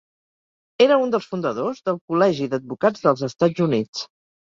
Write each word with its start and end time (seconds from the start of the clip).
Era 0.85 0.95
un 1.01 1.11
dels 1.15 1.27
fundadors 1.33 1.81
del 1.89 1.99
Col·legi 2.13 2.47
d'Advocats 2.55 3.05
dels 3.05 3.23
Estats 3.29 3.65
Units. 3.67 4.03